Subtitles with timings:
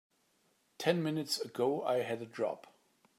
[0.79, 2.65] Ten minutes ago I had a job.